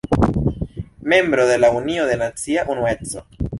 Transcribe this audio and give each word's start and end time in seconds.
Membro 1.03 1.45
de 1.47 1.59
la 1.59 1.69
Unio 1.69 2.07
de 2.07 2.17
Nacia 2.17 2.65
Unueco. 2.67 3.23